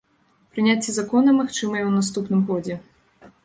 [0.53, 2.75] Прыняцце закона магчымае ў наступным годзе.